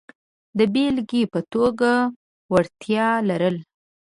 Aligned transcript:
د 0.57 0.59
بېلګې 0.73 1.23
په 1.33 1.39
توګه 1.53 1.91
وړتیا 2.51 3.07
لرل. 3.29 3.57